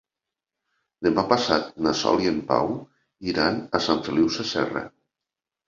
Demà 1.07 1.23
passat 1.33 1.67
na 1.89 1.93
Sol 1.99 2.25
i 2.25 2.31
en 2.31 2.41
Pau 2.49 2.73
iran 3.35 3.63
a 3.81 3.85
Sant 3.91 4.05
Feliu 4.11 4.33
Sasserra. 4.41 4.87